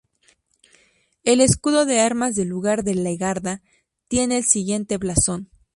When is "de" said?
1.85-1.99, 2.83-2.95